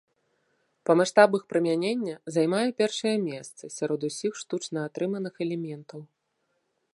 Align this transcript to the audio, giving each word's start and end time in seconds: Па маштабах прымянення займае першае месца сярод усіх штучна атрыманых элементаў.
Па 0.89 0.93
маштабах 1.01 1.43
прымянення 1.51 2.15
займае 2.37 2.63
першае 2.83 3.13
месца 3.29 3.63
сярод 3.77 4.01
усіх 4.09 4.31
штучна 4.45 4.79
атрыманых 4.89 5.35
элементаў. 5.47 5.99